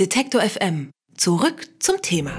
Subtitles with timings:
[0.00, 0.90] Detektor FM.
[1.16, 2.32] Zurück zum Thema.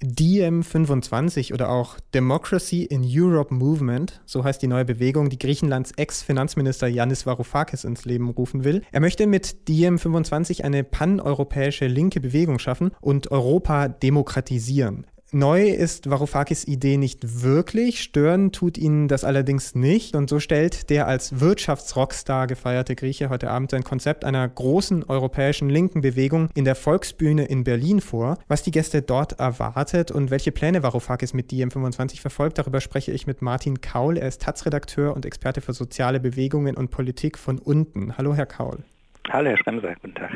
[0.00, 6.86] DiEM25 oder auch Democracy in Europe Movement, so heißt die neue Bewegung, die Griechenlands Ex-Finanzminister
[6.86, 8.82] Yannis Varoufakis ins Leben rufen will.
[8.92, 15.04] Er möchte mit DiEM25 eine paneuropäische linke Bewegung schaffen und Europa demokratisieren.
[15.30, 20.88] Neu ist Varoufakis Idee nicht wirklich, stören tut ihn das allerdings nicht und so stellt
[20.88, 26.64] der als Wirtschaftsrockstar gefeierte Grieche heute Abend sein Konzept einer großen europäischen linken Bewegung in
[26.64, 28.38] der Volksbühne in Berlin vor.
[28.48, 33.26] Was die Gäste dort erwartet und welche Pläne Varoufakis mit DiEM25 verfolgt, darüber spreche ich
[33.26, 34.16] mit Martin Kaul.
[34.16, 38.16] Er ist Taz-Redakteur und Experte für soziale Bewegungen und Politik von unten.
[38.16, 38.82] Hallo, Herr Kaul.
[39.30, 40.30] Hallo, Herr Schremser, guten Tag.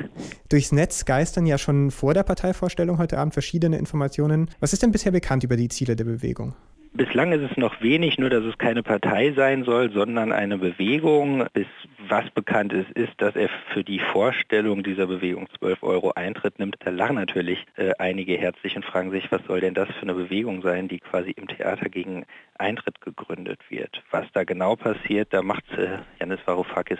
[0.51, 4.50] Durchs Netz geistern ja schon vor der Parteivorstellung heute Abend verschiedene Informationen.
[4.60, 6.55] Was ist denn bisher bekannt über die Ziele der Bewegung?
[6.95, 11.47] Bislang ist es noch wenig, nur dass es keine Partei sein soll, sondern eine Bewegung.
[11.55, 11.66] Bis
[12.06, 16.77] was bekannt ist, ist, dass er für die Vorstellung dieser Bewegung 12 Euro Eintritt nimmt.
[16.80, 20.12] Da lachen natürlich äh, einige herzlich und fragen sich, was soll denn das für eine
[20.12, 22.27] Bewegung sein, die quasi im Theater gegen
[22.58, 24.03] Eintritt gegründet wird.
[24.11, 26.98] Was da genau passiert, da macht äh, Janis Varoufakis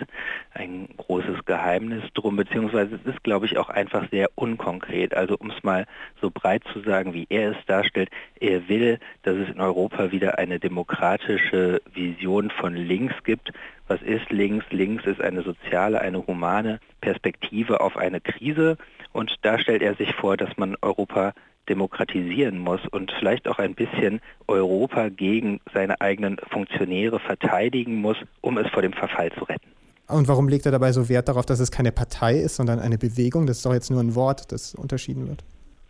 [0.53, 5.13] ein großes Geheimnis drum, beziehungsweise es ist, glaube ich, auch einfach sehr unkonkret.
[5.13, 5.85] Also um es mal
[6.21, 10.37] so breit zu sagen, wie er es darstellt, er will, dass es in Europa wieder
[10.37, 13.51] eine demokratische Vision von links gibt,
[13.87, 14.65] was ist links?
[14.69, 18.77] Links ist eine soziale, eine humane Perspektive auf eine Krise
[19.11, 21.33] und da stellt er sich vor, dass man Europa
[21.69, 28.57] demokratisieren muss und vielleicht auch ein bisschen Europa gegen seine eigenen Funktionäre verteidigen muss, um
[28.57, 29.67] es vor dem Verfall zu retten.
[30.07, 32.97] Und warum legt er dabei so Wert darauf, dass es keine Partei ist, sondern eine
[32.97, 33.47] Bewegung?
[33.47, 35.43] Das ist doch jetzt nur ein Wort, das unterschieden wird.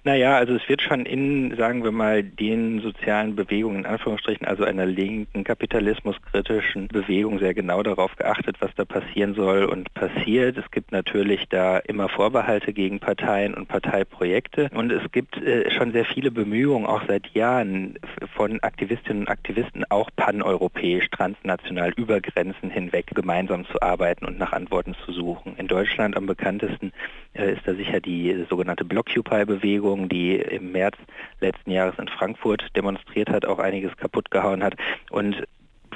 [0.05, 4.65] Naja, also es wird schon in, sagen wir mal, den sozialen Bewegungen, in Anführungsstrichen, also
[4.65, 10.57] einer linken, kapitalismuskritischen Bewegung sehr genau darauf geachtet, was da passieren soll und passiert.
[10.57, 15.93] Es gibt natürlich da immer Vorbehalte gegen Parteien und Parteiprojekte und es gibt äh, schon
[15.93, 17.97] sehr viele Bemühungen, auch seit Jahren
[18.35, 24.51] von Aktivistinnen und Aktivisten, auch paneuropäisch, transnational, über Grenzen hinweg gemeinsam zu arbeiten und nach
[24.51, 25.55] Antworten zu suchen.
[25.55, 26.91] In Deutschland am bekanntesten
[27.33, 30.97] ist da sicher die sogenannte Blockupy-Bewegung, die im März
[31.39, 34.75] letzten Jahres in Frankfurt demonstriert hat, auch einiges kaputt gehauen hat.
[35.09, 35.43] Und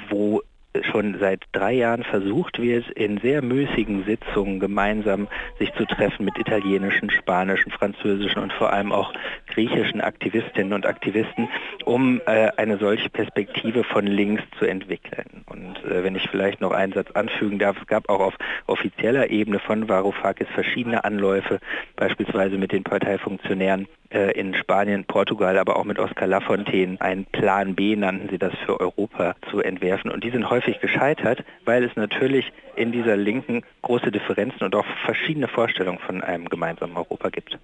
[0.08, 0.42] wo
[0.92, 6.38] schon seit drei Jahren versucht wird, in sehr müßigen Sitzungen gemeinsam sich zu treffen mit
[6.38, 9.12] italienischen, spanischen, französischen und vor allem auch
[9.48, 11.48] griechischen Aktivistinnen und Aktivisten,
[11.84, 15.44] um äh, eine solche Perspektive von links zu entwickeln.
[15.46, 18.34] Und äh, wenn ich vielleicht noch einen Satz anfügen darf, es gab auch auf
[18.66, 21.60] offizieller Ebene von Varoufakis verschiedene Anläufe,
[21.96, 27.94] beispielsweise mit den Parteifunktionären in Spanien, Portugal, aber auch mit Oskar Lafontaine einen Plan B
[27.94, 30.10] nannten sie das für Europa zu entwerfen.
[30.10, 34.86] Und die sind häufig gescheitert, weil es natürlich in dieser Linken große Differenzen und auch
[35.04, 37.58] verschiedene Vorstellungen von einem gemeinsamen Europa gibt.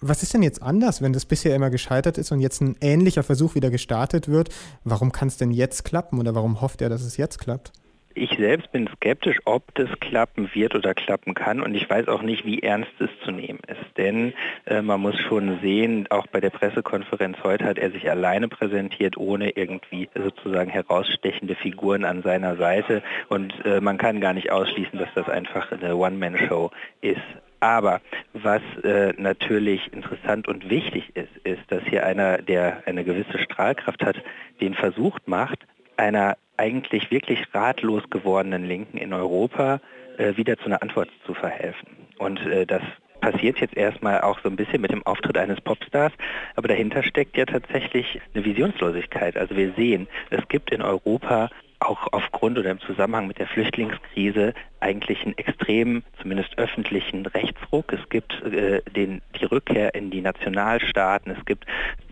[0.00, 3.24] Was ist denn jetzt anders, wenn das bisher immer gescheitert ist und jetzt ein ähnlicher
[3.24, 4.50] Versuch wieder gestartet wird?
[4.84, 7.72] Warum kann es denn jetzt klappen oder warum hofft er, dass es jetzt klappt?
[8.20, 12.22] Ich selbst bin skeptisch, ob das klappen wird oder klappen kann und ich weiß auch
[12.22, 13.96] nicht, wie ernst es zu nehmen ist.
[13.96, 14.32] Denn
[14.66, 19.16] äh, man muss schon sehen, auch bei der Pressekonferenz heute hat er sich alleine präsentiert,
[19.16, 24.98] ohne irgendwie sozusagen herausstechende Figuren an seiner Seite und äh, man kann gar nicht ausschließen,
[24.98, 27.22] dass das einfach eine One-Man-Show ist.
[27.60, 28.00] Aber
[28.32, 34.04] was äh, natürlich interessant und wichtig ist, ist, dass hier einer, der eine gewisse Strahlkraft
[34.04, 34.16] hat,
[34.60, 35.64] den versucht macht,
[35.96, 39.80] einer eigentlich wirklich ratlos gewordenen Linken in Europa
[40.18, 41.88] äh, wieder zu einer Antwort zu verhelfen.
[42.18, 42.82] Und äh, das
[43.20, 46.12] passiert jetzt erstmal auch so ein bisschen mit dem Auftritt eines Popstars,
[46.56, 49.36] aber dahinter steckt ja tatsächlich eine Visionslosigkeit.
[49.36, 54.52] Also wir sehen, es gibt in Europa auch aufgrund oder im Zusammenhang mit der Flüchtlingskrise
[54.80, 57.92] eigentlich einen extremen, zumindest öffentlichen Rechtsruck.
[57.92, 61.66] Es gibt äh, den, die Rückkehr in die Nationalstaaten, es gibt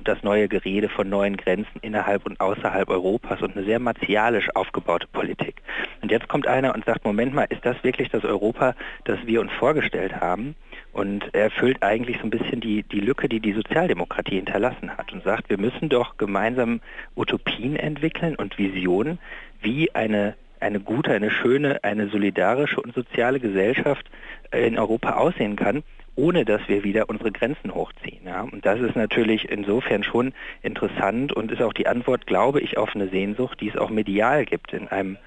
[0.08, 5.06] das neue Gerede von neuen Grenzen innerhalb und außerhalb Europas und eine sehr martialisch aufgebaute
[5.08, 5.62] Politik.
[6.02, 8.74] Und jetzt kommt einer und sagt, Moment mal, ist das wirklich das Europa,
[9.04, 10.54] das wir uns vorgestellt haben?
[10.92, 15.12] Und er erfüllt eigentlich so ein bisschen die, die Lücke, die die Sozialdemokratie hinterlassen hat
[15.12, 16.80] und sagt, wir müssen doch gemeinsam
[17.16, 19.18] Utopien entwickeln und Visionen,
[19.60, 24.06] wie eine, eine gute, eine schöne, eine solidarische und soziale Gesellschaft
[24.52, 25.82] in Europa aussehen kann
[26.16, 28.20] ohne dass wir wieder unsere Grenzen hochziehen.
[28.24, 28.40] Ja?
[28.40, 30.32] Und das ist natürlich insofern schon
[30.62, 34.46] interessant und ist auch die Antwort, glaube ich, auf eine Sehnsucht, die es auch medial
[34.46, 35.18] gibt in einem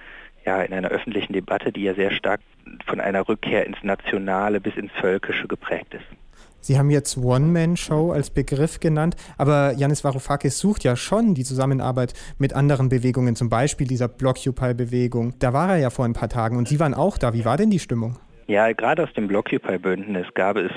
[0.45, 2.41] ja, in einer öffentlichen Debatte, die ja sehr stark
[2.85, 6.05] von einer Rückkehr ins Nationale bis ins Völkische geprägt ist.
[6.61, 12.13] Sie haben jetzt One-Man-Show als Begriff genannt, aber Yanis Varoufakis sucht ja schon die Zusammenarbeit
[12.37, 15.35] mit anderen Bewegungen, zum Beispiel dieser Blockupy-Bewegung.
[15.39, 17.33] Da war er ja vor ein paar Tagen und Sie waren auch da.
[17.33, 18.17] Wie war denn die Stimmung?
[18.49, 20.71] Ja, gerade aus dem Blockupy-Bündnis gab es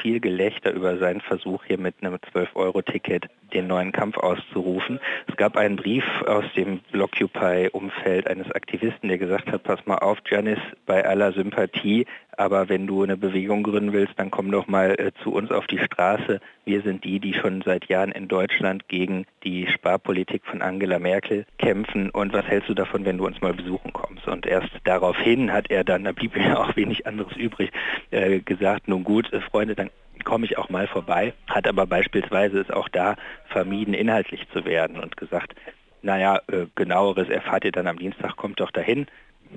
[0.00, 4.98] viel Gelächter über seinen Versuch, hier mit einem 12-Euro-Ticket den neuen Kampf auszurufen.
[5.26, 10.16] Es gab einen Brief aus dem Blockupy-Umfeld eines Aktivisten, der gesagt hat, pass mal auf,
[10.26, 12.06] Janis, bei aller Sympathie,
[12.38, 15.66] aber wenn du eine Bewegung gründen willst, dann komm doch mal äh, zu uns auf
[15.66, 16.40] die Straße.
[16.64, 21.46] Wir sind die, die schon seit Jahren in Deutschland gegen die Sparpolitik von Angela Merkel
[21.58, 22.10] kämpfen.
[22.10, 24.28] Und was hältst du davon, wenn du uns mal besuchen kommst?
[24.28, 27.70] Und erst daraufhin hat er dann, da blieb mir auch wenig anderes übrig,
[28.10, 29.90] äh, gesagt, nun gut, äh, Freunde, dann
[30.24, 33.16] komme ich auch mal vorbei, hat aber beispielsweise es auch da
[33.48, 35.54] vermieden, inhaltlich zu werden und gesagt,
[36.02, 39.06] naja, äh, genaueres erfahrt ihr dann am Dienstag, kommt doch dahin.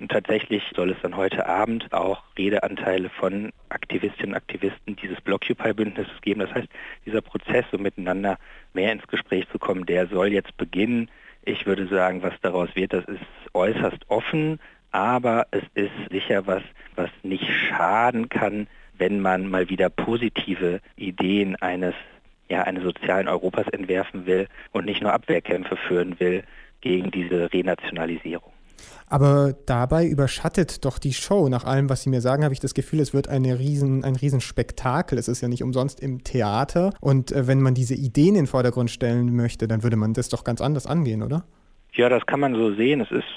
[0.07, 6.39] Tatsächlich soll es dann heute Abend auch Redeanteile von Aktivistinnen und Aktivisten dieses Blockupy-Bündnisses geben.
[6.39, 6.69] Das heißt,
[7.05, 8.37] dieser Prozess, so miteinander
[8.73, 11.09] mehr ins Gespräch zu kommen, der soll jetzt beginnen.
[11.43, 13.19] Ich würde sagen, was daraus wird, das ist
[13.53, 14.59] äußerst offen,
[14.91, 16.63] aber es ist sicher was,
[16.95, 18.67] was nicht schaden kann,
[18.97, 21.95] wenn man mal wieder positive Ideen eines,
[22.49, 26.43] ja, eines sozialen Europas entwerfen will und nicht nur Abwehrkämpfe führen will
[26.81, 28.51] gegen diese Renationalisierung.
[29.07, 31.49] Aber dabei überschattet doch die Show.
[31.49, 34.15] Nach allem, was Sie mir sagen, habe ich das Gefühl, es wird eine riesen, ein
[34.15, 35.17] Riesenspektakel.
[35.17, 36.93] Es ist ja nicht umsonst im Theater.
[37.01, 40.29] Und äh, wenn man diese Ideen in den Vordergrund stellen möchte, dann würde man das
[40.29, 41.43] doch ganz anders angehen, oder?
[41.93, 43.01] Ja, das kann man so sehen.
[43.01, 43.27] Es ist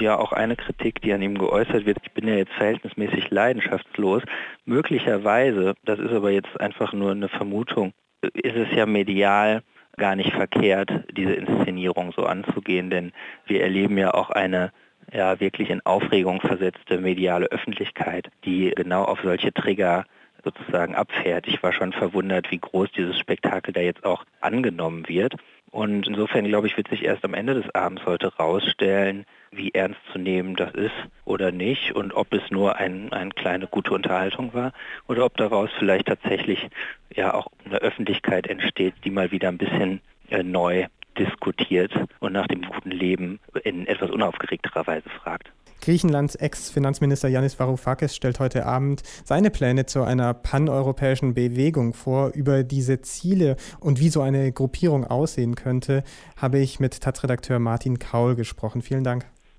[0.00, 1.98] ja auch eine Kritik, die an ihm geäußert wird.
[2.02, 4.22] Ich bin ja jetzt verhältnismäßig leidenschaftslos.
[4.64, 7.92] Möglicherweise, das ist aber jetzt einfach nur eine Vermutung,
[8.22, 9.62] ist es ja medial
[9.96, 13.12] gar nicht verkehrt, diese Inszenierung so anzugehen, denn
[13.46, 14.72] wir erleben ja auch eine
[15.12, 20.04] ja wirklich in Aufregung versetzte mediale Öffentlichkeit, die genau auf solche Trigger
[20.42, 21.46] sozusagen abfährt.
[21.46, 25.34] Ich war schon verwundert, wie groß dieses Spektakel da jetzt auch angenommen wird.
[25.70, 29.24] Und insofern, glaube ich, wird sich erst am Ende des Abends heute rausstellen,
[29.56, 33.66] wie ernst zu nehmen das ist oder nicht und ob es nur ein, eine kleine
[33.66, 34.72] gute Unterhaltung war
[35.08, 36.68] oder ob daraus vielleicht tatsächlich
[37.14, 40.86] ja auch eine Öffentlichkeit entsteht, die mal wieder ein bisschen äh, neu
[41.18, 45.50] diskutiert und nach dem guten Leben in etwas unaufgeregterer Weise fragt.
[45.84, 52.32] Griechenlands Ex-Finanzminister Yanis Varoufakis stellt heute Abend seine Pläne zu einer paneuropäischen Bewegung vor.
[52.32, 56.02] Über diese Ziele und wie so eine Gruppierung aussehen könnte,
[56.38, 58.80] habe ich mit Taz-Redakteur Martin Kaul gesprochen.
[58.80, 59.26] Vielen Dank.